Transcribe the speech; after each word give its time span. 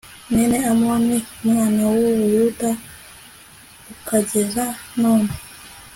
mwene 0.29 0.57
Amoni 0.71 1.17
umwami 1.43 1.81
w 1.89 1.93
u 2.05 2.09
Buyuda 2.17 2.69
ukageza 3.93 4.65
none 5.01 5.31